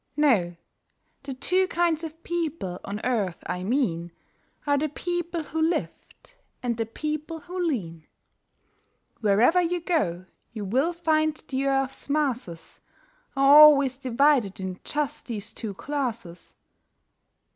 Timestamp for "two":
1.35-1.67, 15.53-15.75